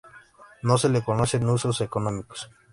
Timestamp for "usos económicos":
1.47-2.49